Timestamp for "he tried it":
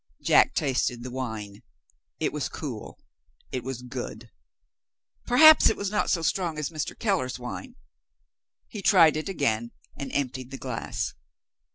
8.67-9.29